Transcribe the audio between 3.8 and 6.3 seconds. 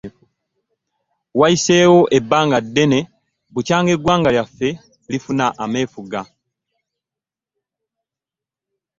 eggwanga lyaffe lifuna mefugga.